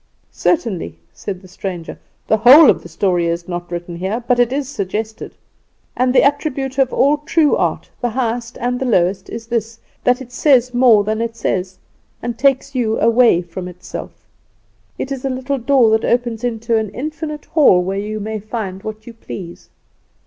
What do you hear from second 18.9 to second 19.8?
you please.